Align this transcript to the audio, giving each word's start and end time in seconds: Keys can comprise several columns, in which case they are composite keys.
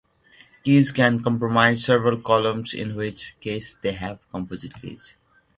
Keys 0.63 0.91
can 0.91 1.21
comprise 1.21 1.83
several 1.83 2.19
columns, 2.23 2.73
in 2.73 2.95
which 2.95 3.35
case 3.39 3.75
they 3.83 3.95
are 3.99 4.17
composite 4.31 4.73
keys. 4.81 5.15